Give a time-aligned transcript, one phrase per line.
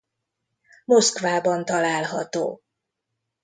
[0.85, 2.59] Moszkvában található.